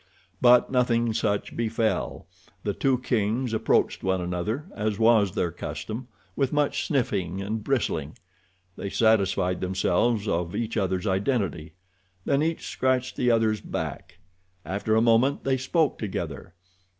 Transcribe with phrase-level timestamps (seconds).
[0.41, 2.25] But nothing such befell.
[2.63, 8.17] The two kings approached one another, as was their custom, with much sniffing and bristling.
[8.77, 11.73] They satisfied themselves of each other's identity.
[12.25, 14.17] Then each scratched the other's back.
[14.65, 16.55] After a moment they spoke together.